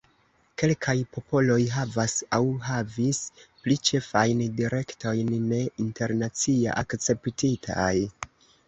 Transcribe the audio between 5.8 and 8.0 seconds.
internacia akceptitaj.